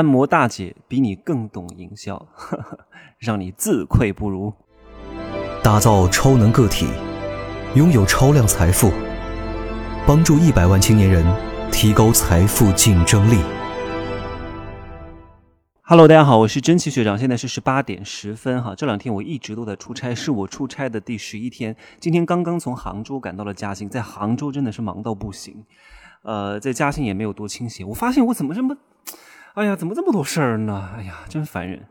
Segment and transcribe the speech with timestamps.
[0.00, 2.26] 按摩大姐比你更懂营销，
[3.18, 4.50] 让你自愧不如。
[5.62, 6.86] 打造超能个体，
[7.74, 8.90] 拥有超量财富，
[10.06, 11.22] 帮助一百万青年人
[11.70, 13.42] 提高财富竞争力。
[15.82, 18.74] Hello，大家好，我是真奇学长，现在是十八点十分哈。
[18.74, 21.76] 这两天我一直都在出差，是我出差的第十一天。
[22.00, 25.62] 今天刚刚从杭州赶到了嘉兴，在杭州真的是忙到不行。
[26.22, 27.86] 呃，在嘉兴也没有多清闲。
[27.86, 28.74] 我发现我怎么这么，
[29.54, 30.90] 哎呀，怎么这么多事儿呢？
[30.96, 31.86] 哎呀，真烦人。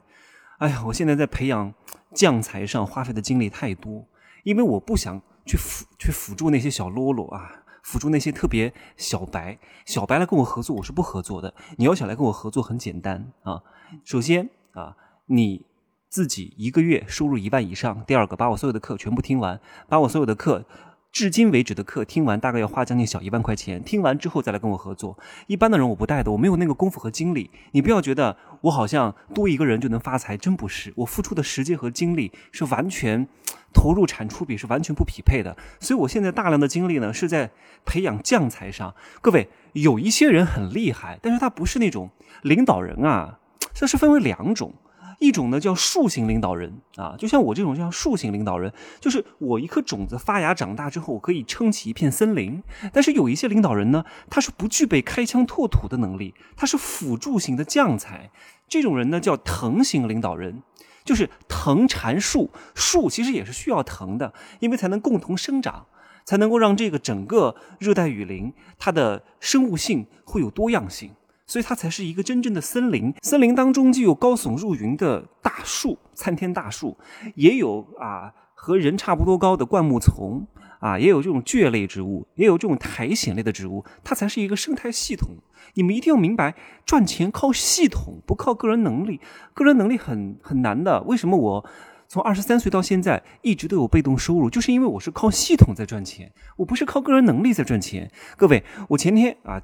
[0.60, 1.74] 哎呀，我现在在培养
[2.14, 4.08] 将才上花费的精力太多，
[4.44, 9.60] 因为我不想去辅去辅助那些小喽啰啊，辅助那些特别小白。
[9.86, 11.54] 小白来跟我合作，我是不合作的。
[11.78, 13.62] 你要想来跟我合作，很简单啊。
[14.06, 15.66] 首先啊，你
[16.08, 18.04] 自己一个月收入一万以上。
[18.06, 20.66] 第二个，把我所有的课全部听完，把我所有的课。
[21.12, 23.84] 至今为止的课听完，大概要花将近小一万块钱。
[23.84, 25.18] 听完之后再来跟我合作。
[25.48, 27.50] 一般的人我不带的，我没有那个功夫和精力。
[27.72, 30.94] 你不要觉得我好像多一个人就能发财，真不是。
[30.98, 33.28] 我付出的时间和精力是完全
[33.74, 35.58] 投入产出比是完全不匹配的。
[35.80, 37.52] 所以我现在大量的精力呢是在
[37.86, 38.94] 培养将才上。
[39.20, 42.12] 各位，有一些人很厉害，但是他不是那种
[42.44, 43.40] 领导人啊，
[43.74, 44.76] 这是分为两种。
[45.20, 52.64] 一种呢叫树型领导人啊，就像我这种叫树型领导人，就是我一颗种子发芽长大之后，我可以撑起一片森林。
[52.94, 58.32] 但是有一些领导人呢，他是不具备开疆拓土的能力，他是辅助型的将才。
[58.68, 60.64] 这种人呢叫藤型领导人，
[61.04, 65.88] 就是藤缠树，树其实也是需要藤的，因为才能共同生长，
[66.24, 71.12] 才能够让这个整个热带雨林它的生物性会有多样性。
[71.50, 73.12] 所以它才是一个真正的森林。
[73.24, 76.96] 森林当中既有高耸入云的大树、参天大树，
[77.34, 80.46] 也有啊和人差不多高的灌木丛，
[80.80, 83.84] 啊也有这种蕨类植物，也有这种苔藓类的植物。
[84.04, 85.30] 它才是一个生态系统。
[85.74, 86.54] 你们一定要明白，
[86.86, 89.20] 赚钱靠系统，不靠个人能力。
[89.56, 91.02] 个人能力很很难的。
[91.02, 91.66] 为什么我
[92.08, 94.52] 从二十三岁到现在一直都有被动收入？
[94.52, 98.12] 就是因为我是靠系统在赚钱，我不是靠个人能力在赚钱。
[98.38, 99.60] 各位，我前天啊。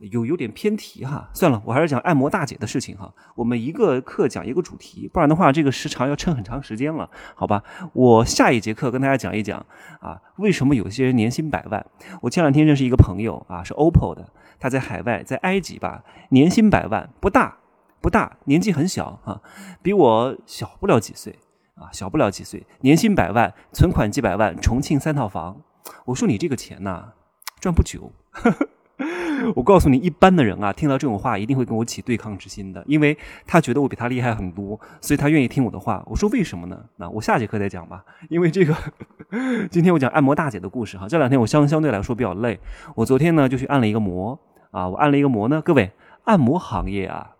[0.00, 3.12] 有有点偏题哈，算了，我还是讲按摩大姐的事情哈。
[3.36, 7.62] 我们一个课讲一个主题，不然的话这个时长要撑很长时间了，好吧？
[7.92, 9.66] 我下一节课跟大家讲一讲
[10.00, 11.84] 啊，为什么有些人年薪百万？
[12.22, 17.58] 我前两天认识一个朋友啊，是 OPPO 的，他在海外，在埃及吧，年薪百万，不大
[18.00, 19.42] 不大，年纪很小啊，
[19.82, 21.38] 比我小不了几岁
[21.74, 25.60] 啊，小不了几岁，年薪百万，存款几百万，重庆三套房。
[26.06, 27.12] 我说你这个钱呐，
[27.60, 28.12] 赚不久。
[28.30, 28.68] 呵呵
[29.56, 33.16] 我告诉你，一般的人啊，听到这种话一定会跟我起对抗之心的，因为
[33.46, 36.02] 他觉得我比他厉害很多，所以他愿意听我的话。
[36.06, 36.78] 我说为什么呢？
[36.96, 38.04] 那我下节课再讲吧。
[38.28, 38.74] 因为这个，
[39.70, 41.08] 今天我讲按摩大姐的故事哈。
[41.08, 42.58] 这两天我相相对来说比较累，
[42.94, 44.38] 我昨天呢就去按了一个摩
[44.70, 44.88] 啊。
[44.88, 45.90] 我按了一个摩呢，各位，
[46.24, 47.30] 按摩行业啊，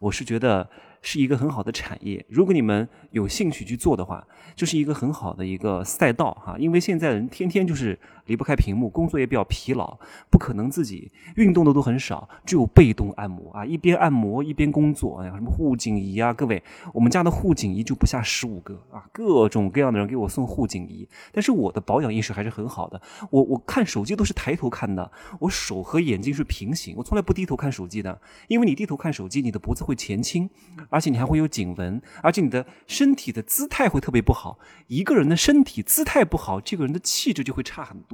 [0.00, 0.68] 我是觉得
[1.02, 2.24] 是一个很好的产业。
[2.28, 6.56] 如果你们有兴趣去做的话，就是一个很好的一个赛道哈。
[6.58, 7.98] 因为现在人天天就是。
[8.26, 9.98] 离不开屏幕，工作也比较疲劳，
[10.30, 15.18] 不可能自己运动的都很少，只有被动按摩啊，一边按摩一边工作。
[15.20, 16.62] 哎呀，什么护颈仪啊，各位，
[16.92, 21.08] 我们家的护颈仪就不下十五个啊，各种各样的人给我送护颈仪。
[21.32, 25.10] 但是我的保养意识还是很好的，我我看手机都是抬头看的，
[25.40, 30.48] 我手和眼睛是平行，我从来不低头看手机的，因为你低头看手机，你的脖子会前倾，
[30.88, 34.58] 而且你还会有颈纹，而且你的身体的姿态会特别不好。
[34.86, 38.13] 一个人的身体姿态不好，这个人的气质就会差很多。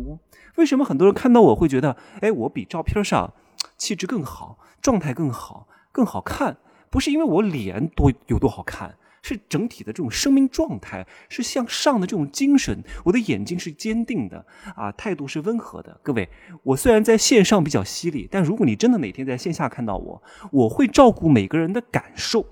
[0.56, 3.32] 为什么很多人看到我会觉得，哎，我比照片上
[3.76, 6.58] 气质更好，状态更好，更好看？
[6.90, 12.82] 不是因为我脸多有多好看，是整体的这种生命状态，是向上的这种精神。
[13.04, 14.44] 我的眼睛是坚定的
[14.74, 16.00] 啊，态度是温和的。
[16.02, 16.28] 各位，
[16.64, 22.44] 我虽然在线上比较犀利，但如果你真的哪天在线下看到我，我会照顾每个人的感受。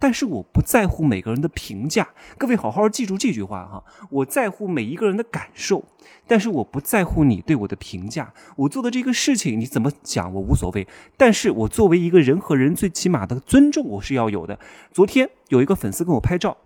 [0.00, 3.84] 但是我不在乎每个人的评价，各位好好记住这句话哈。
[4.10, 5.84] 我在乎每一个人的感受，
[6.26, 8.32] 但是我不在乎你对我的评价。
[8.56, 10.88] 我做的这个事情你怎么讲我无所谓，
[11.18, 14.58] 但是我作为一个人和人最起码的尊重我是要有的。
[14.90, 16.56] 昨天有一个粉丝跟我拍照，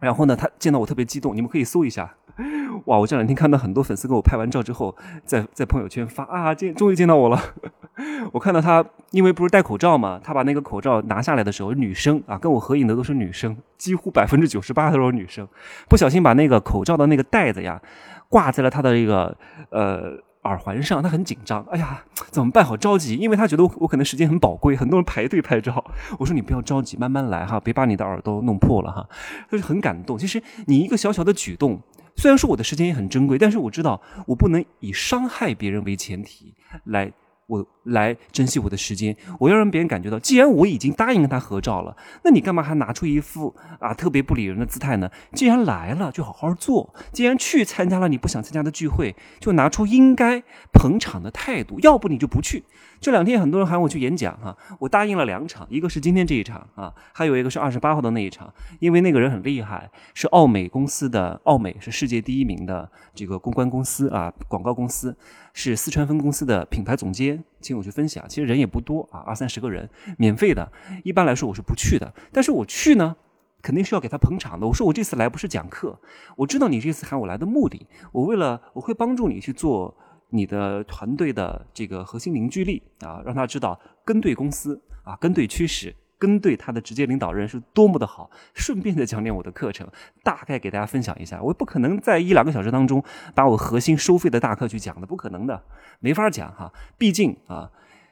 [0.00, 2.16] 然后呢，他见到我特别激动，你们可以搜一下。
[2.86, 2.98] 哇！
[2.98, 4.94] 我这两天看到很多粉丝跟我拍完照之后，
[5.24, 7.40] 在在朋友圈发啊，见终于见到我了。
[8.32, 15.46] 我看到他，因为不是戴口罩嘛，他把那个口罩拿下来的时候，女生啊，跟我合影的都是女生，几乎百分之九十八都是女生。
[15.88, 17.80] 不小心把那个口罩的那个带子呀，
[18.28, 19.36] 挂在了他的这个
[19.70, 21.64] 呃耳环上，他很紧张。
[21.70, 22.02] 哎呀，
[22.32, 22.64] 怎么办？
[22.64, 25.84] 好着急，因为他觉得我我可能时间很宝贵，很多人排队拍照。
[26.18, 29.06] 我说你不要着急，慢慢来哈，别把你的耳朵弄破了哈。
[29.48, 30.18] 他就很感动。
[30.18, 31.80] 其实你一个小小的举动。
[32.16, 37.12] 虽然说我的时间也很珍贵，但是我知道我不能以伤害别人为前提来
[37.46, 41.94] 我来珍惜我的时间，我要让别人感觉到，既然我已经答应跟他合照了，
[42.24, 45.10] 那你干嘛还拿出一副啊特别不理人的姿态呢？
[45.34, 52.64] 既然来了，就好好做；既然去参加了你不想参加的聚会，就拿出应该捧场的态度，要不你就不去。
[53.04, 65.14] 这两天很多人喊我去演讲哈，我答应了两场，一个是今天这一场啊，还有一个是二十八号的那一场，因为那个人很厉害，是奥美公司的，奥美是世界第一名的这个公关公司啊，广告公司。
[65.52, 68.24] 是四川分公司的品牌总监，请我去分享。
[68.26, 70.72] 其实人也不多啊，二三十个人，免费的。
[71.04, 73.14] 一般来说我是不去的，但是我去呢，
[73.60, 74.66] 肯定是要给他捧场的。
[74.66, 76.00] 我说我这次来不是讲课，
[76.36, 79.94] 我知道你这次喊我来的目的，我为了我会帮助你去做
[80.34, 85.94] 你的团队的这个核心凝聚力啊，让他知道跟对公司啊，跟对趋势。
[86.16, 89.86] 跟对他的直接领导人是多么的好，顺便的讲点我的课程，
[90.22, 91.42] 大概给大家分享一下。
[91.42, 93.02] 我不可能在一两个小时当中
[93.34, 95.62] 把我核心收费的大课去讲的，不可能的，
[96.00, 96.72] 没法讲哈。
[96.96, 97.70] 毕竟啊，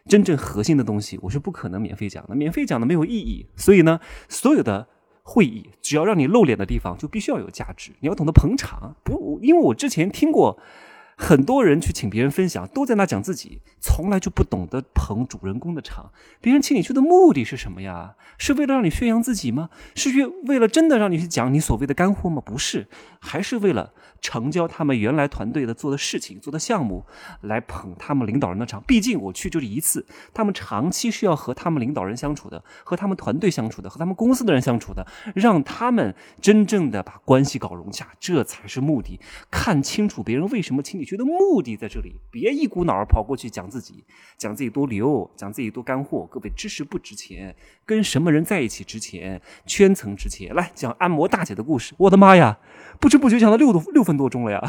[0.08, 3.46] 真正核心的东西我是不可能免费讲的，免费讲的没有意义。
[3.56, 3.98] 所以呢，
[4.28, 4.86] 所有的
[5.22, 7.92] 会议只要让你露脸的地方，就必须要有价值。
[8.00, 10.58] 你要懂得捧场，不，因为我之前听过。
[11.17, 16.11] 很多人去请别人分享，都在那讲自己，从来就不懂得捧主人公的场。
[16.41, 18.14] 别人请你去的目的是什么呀？
[18.38, 19.70] 是为了让你宣扬自己吗？
[19.94, 22.43] 是为为了真的让你去讲你所谓的干货吗？
[22.44, 22.88] 不是，
[23.20, 23.93] 还是为了。
[24.22, 27.04] 成交他们原来团队的做的事情、做的项目，
[27.42, 28.82] 来捧他们领导人的场。
[28.86, 35.04] 毕竟我去就是一次，他们长期是要和他们领导人相处的，和他们团队相处的，和他们公司的人相处的，
[35.34, 39.20] 让他们真正的把关系搞融洽，这才是目的。
[39.50, 44.04] 看清楚别人为什么请你去的目的在这里，别一股脑儿跑过去讲自己，
[44.38, 46.26] 讲自己多牛，讲自己多干货。
[46.30, 47.54] 各位，知识不值钱，
[47.84, 50.54] 跟什么人在一起值钱，圈层值钱。
[50.54, 52.58] 来讲按摩大姐的故事，我的妈呀！
[53.00, 54.62] 不知不觉讲了六度六分多钟了呀，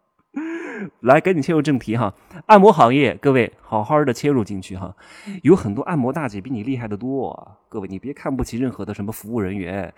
[1.00, 2.14] 来赶紧切入正题哈。
[2.46, 4.94] 按摩行业，各位好好的切入进去哈。
[5.42, 9.92] 有很多按摩大姐比你厉害的多，各位你别看不起任何的什么服务人员，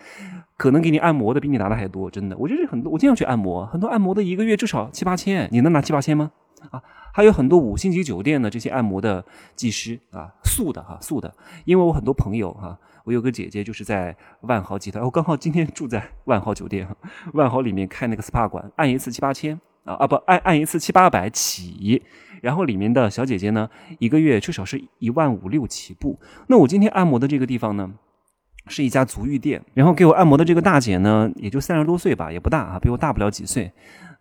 [0.57, 2.37] 可能给你按摩的比你拿的还多，真的。
[2.37, 6.33] 我认识很多，我经常去按摩，很多按摩的一个月至少七八千，你能拿七八千吗？
[6.71, 6.83] 啊，
[7.13, 9.25] 还有很多五星级酒店的这些按摩的
[9.57, 11.35] 技师啊，素的哈，素的。
[11.65, 12.79] 因为我很多朋友哈。
[13.05, 16.87] 我有个姐姐，就是在万豪集团，我刚好今天住在万豪酒店，
[17.35, 22.03] 万豪里面开那个 SPA 馆，按一次七八千啊啊不，按按一次七八百起，
[22.41, 23.69] 然后里面的小姐姐呢，
[23.99, 26.19] 一个月至少是一万五六起步。
[26.49, 27.93] 那我今天按摩的这个地方呢，
[28.69, 33.73] 是一家足浴店，然后给我按摩的这个大姐呢，也就三十多岁吧，也不大啊，比我大不了几岁。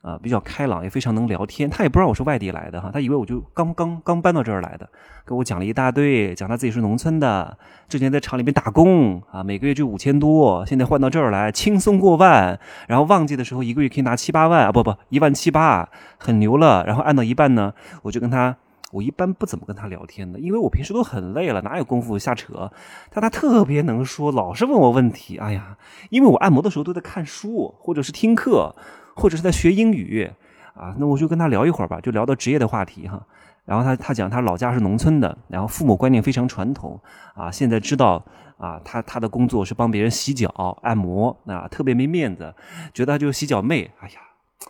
[0.02, 1.70] 啊，比较开朗，也非常能聊天。
[1.70, 4.90] 他也不知道我是外地来的哈，他以为我就刚刚刚搬到这儿来的，
[5.28, 7.56] 给我讲了一大堆，讲他自己是农村的，
[7.88, 15.88] 之前在厂里面打工啊，每个月就五千多，现在换到这儿来轻松过万，然后旺季的时候一个月可以拿七八万啊，不不，一万七八，
[16.18, 16.84] 很牛了。
[16.88, 17.72] 然后按到一半呢，
[18.02, 18.58] 我就跟他，
[18.92, 22.72] 我一般不怎么跟他聊天的，因为我平时都很累了，哪有功夫瞎扯。
[23.12, 25.38] 但他特别能说，老是问我问题。
[25.38, 25.78] 哎呀，
[26.10, 28.76] 因为我按摩的时候都在看书或者是听课。
[29.16, 30.30] 或者是在学英语
[30.74, 33.22] 啊，那我就跟他聊一会儿吧，就聊到职业的话题哈。
[33.66, 37.00] 然后他他讲他老家是农村的，然后父母观念非常传统
[37.36, 37.52] 啊。
[37.52, 38.24] 现在知道
[38.58, 40.50] 啊，他他的工作是帮别人洗脚
[40.82, 42.54] 按摩啊，特别没面子，
[42.94, 43.92] 觉得他就是洗脚妹。
[44.00, 44.20] 哎呀，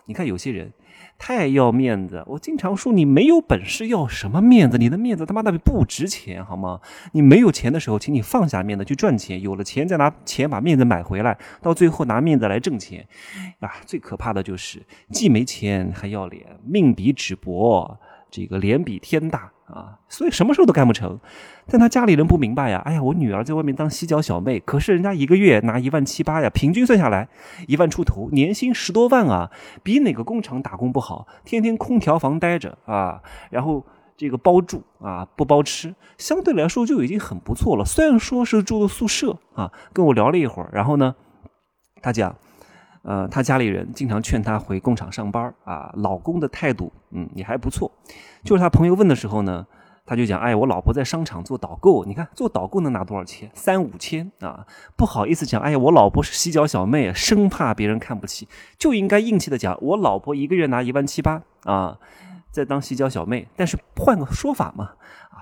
[0.05, 0.71] 你看有些人。
[1.17, 4.77] 太要面子，我经常说你没有本事要什么面子？
[4.77, 6.79] 你的面子他妈的不值钱，好吗？
[7.13, 13.07] 你没有钱的时候，请你放下面子去赚钱，有了钱再拿钱把面子买回来，到最后拿面子来挣钱，
[13.59, 17.99] 啊，最可怕的就是既没钱还要脸，命比纸薄。
[18.31, 21.19] 这个脸比天大啊，所以什么时候都干不成。
[21.67, 27.27] 但他家里人不明白呀，哎呀，我女儿在外面当洗脚小妹，可是人家一个月拿一万七八呀，平均算下来
[27.67, 29.49] 一万出头，年薪十多万啊，
[29.81, 31.25] 比哪个工厂打工不好？
[31.45, 33.85] 天天空调房待着啊，然后
[34.17, 37.85] 这个包住啊，不包吃，相对来说就已经很不错了。
[37.85, 41.15] 虽然说是住的宿舍啊，跟我聊了一会儿，然后呢，
[42.01, 42.35] 他讲。
[43.03, 45.91] 呃，他家里人经常劝他回工厂上班啊。
[45.97, 47.91] 老公的态度，嗯，也还不错。
[48.43, 49.65] 就是他朋友问的时候呢，
[50.05, 53.49] 他就讲：“哎，我老婆在商场做导购，你看做导购能拿多少钱？
[53.53, 54.65] 三五千啊！
[54.95, 61.97] 不好意思讲，哎呀，我老婆是洗脚小妹，生怕别人看不起，就应该硬气的讲，我老婆一个月拿一万七八啊，
[62.51, 63.47] 在当洗脚小妹。
[63.55, 64.91] 但是换个说法嘛。”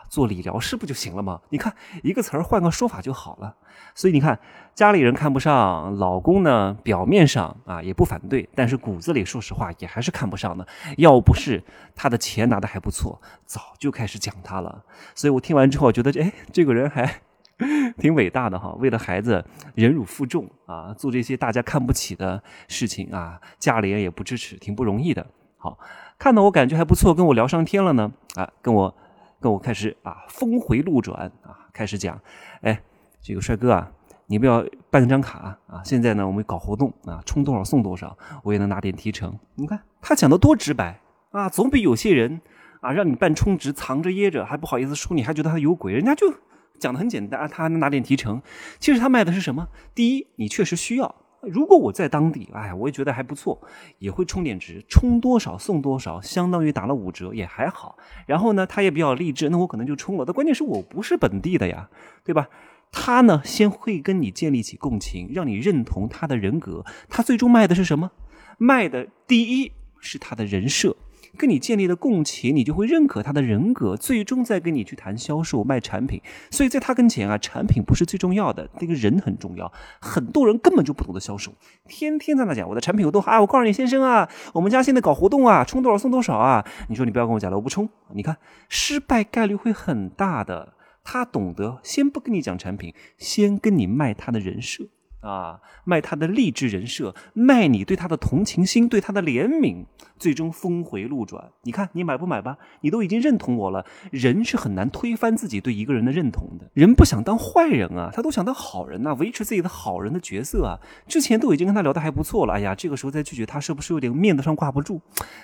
[0.09, 1.39] 做理疗师不就行了吗？
[1.49, 1.73] 你看
[2.03, 3.55] 一个词儿换个说法就好了。
[3.95, 4.39] 所以你看，
[4.75, 10.67] 家里人看不上，老公呢表面上啊也不反对，但是骨子里说实话也还是看不上的。
[10.97, 11.63] 要不是
[11.95, 14.83] 他的钱拿的还不错，早就开始讲他了。
[15.15, 17.21] 所以我听完之后觉得，哎，这个人还
[17.97, 19.43] 挺伟大的哈，为了孩子
[19.75, 25.25] 忍辱负重啊，做这些大家看不起的事情啊，家里人也不支持，挺不容易的。
[25.57, 25.77] 好，
[26.17, 28.95] 看到我感觉还不错，跟我聊上天了呢，啊，跟我。
[29.39, 32.19] 跟我开始啊峰回路转啊，开始讲，
[32.61, 32.81] 哎，
[33.21, 33.91] 这个帅哥啊，
[34.27, 39.37] 你不要办张卡啊，现在呢我们搞活动啊，充多少送多少，我也能拿点提成。
[39.55, 40.99] 你看他讲的多直白
[41.31, 42.41] 啊，总比有些人
[42.81, 46.33] 啊让你办充值藏着掖着还不好意思说，你还觉得他有鬼，人家就
[46.79, 48.41] 讲的很简单，他还能拿点提成。
[48.79, 49.67] 其实他卖的是什么？
[49.95, 51.15] 第一，你确实需要。
[51.41, 53.61] 如果我在当地，哎，我也觉得还不错，
[53.97, 57.97] 也会充点值，充多少送多少，相当于打了五折，也还好。
[58.25, 60.25] 然后呢，他也比较励志，那我可能就充了。
[60.25, 61.89] 但关键是我不是本地的呀，
[62.23, 62.49] 对吧？
[62.91, 66.83] 他呢，先会跟你建立起共情，让你认同他的人格。
[67.07, 68.11] 他最终卖的是什么？
[68.57, 70.95] 卖的第一是他的人设。
[71.37, 76.21] 跟你建立了共情，你就会认可他的人格，最终再跟你去谈销售卖产品。
[76.51, 79.71] 所以在他跟前啊，产品不是最重要的，那个人很重要。
[79.99, 81.53] 很多人根本就不懂得销售，
[81.87, 83.41] 天天在那讲我的产品有多好啊！
[83.41, 86.65] 我告诉你，先生啊，我们家现在搞活动啊，充多少送多少啊！
[86.89, 87.89] 你说你不要跟我讲了，我不充。
[88.13, 90.73] 你看失败概率会很大的。
[91.01, 94.89] 他懂得先不跟你讲产品，先跟你卖他的人设。
[95.21, 99.85] 啊，卖他的励志人设，卖你对他的同情心，对他的怜悯，
[100.17, 101.51] 最终峰回路转。
[101.63, 102.57] 你看，你买不买吧？
[102.81, 103.85] 你都已经认同我了。
[104.11, 106.69] 人是很难推翻自己对一个人的认同的。
[106.73, 110.79] 人不想当坏人啊，他都想当好人呐，维持自己的好人的角色啊。
[111.07, 115.01] 之前都已经跟他聊得还不错了，哎呀，这个时候再拒绝他，是不是有点面子上挂不住？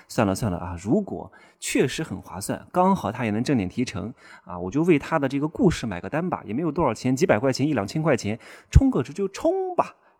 [0.08, 1.30] 算了算了啊，如果
[1.60, 4.14] 确实很划算，刚好他也能挣点提成
[4.44, 8.38] 啊，我就为他的这个故事买个单吧，也没有多少钱，几百块钱，一两千块钱，
[8.70, 9.65] 充个值就充。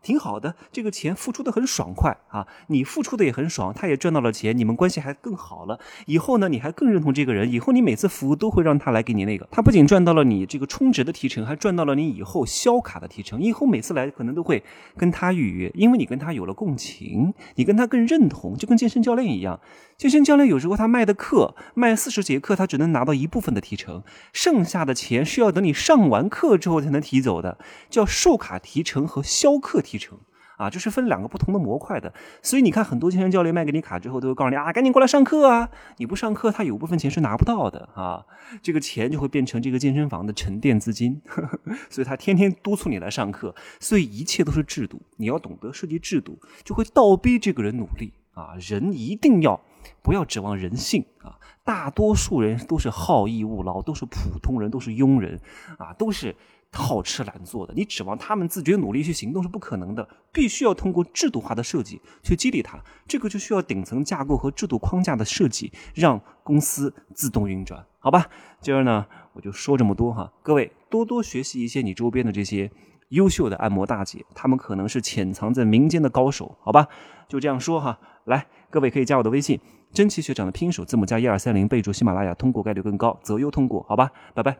[0.07, 5.77] 挺好的，这个钱付出的很爽快啊，你付出的也很爽，他也赚到了钱，你们关系还更好了。
[6.05, 9.45] 以后呢，你还更认同这个人，以后你每次服务都会让他来给你那个。
[9.51, 13.41] 他不仅赚到了你这个充值的提成，还赚到了你以后销卡的提成。
[13.41, 14.63] 以后每次来可能都会
[14.95, 19.59] 跟他预约，因为你跟他有了共情，你跟他更认同，就跟健身教练一样。
[19.97, 27.57] 健身教练有时候他卖的课卖四十节课，他只能拿到一部分的提成，剩下的钱是要等你上完课之后才能提走的，
[27.89, 30.17] 叫售卡提成和销课提成
[30.57, 32.11] 啊，就是分两个不同的模块的。
[32.41, 35.69] 所以你看，很多健身教练卖给你卡之后，都会告诉你啊，赶紧过来上课啊！
[35.97, 38.25] 你不上课，他有部分钱是拿不到的啊，
[38.61, 41.21] 这个钱就会变成这个健身房的沉淀资金，
[41.89, 43.53] 所以他天天督促你来上课。
[43.79, 49.61] 所以一切都是制度，你要懂得设计制度，就会倒逼这个人努力啊，人一定要。
[50.01, 51.37] 不要指望人性啊！
[51.63, 55.39] 大多数人都是好逸恶劳，都是普通人，都是庸人
[55.77, 56.35] 啊，都是
[56.71, 57.73] 好吃懒做的。
[57.75, 62.79] 你指望他们自觉努力去行动是不可能的，必须要通过制度化的设计去激励他。
[63.07, 67.85] 这个就需要顶层架构和制度框架的设计，让公司自动运转。
[67.99, 68.27] 好吧，
[68.61, 72.71] 今儿呢我就说这么多哈，各位多多学习一些你周边的这些
[73.09, 76.57] 优秀的按摩大姐，她们可能是潜藏在民间的高手。
[76.61, 76.87] 好吧，
[77.27, 79.59] 就这样说哈，来，各位可以加我的微信。
[79.93, 84.57] 真奇学长的拼手字母加一二三零，备注喜马拉雅，通过概率更高，择优通过，好吧，拜拜。